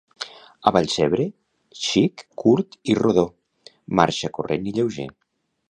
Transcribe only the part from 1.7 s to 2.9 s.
Xic, Curt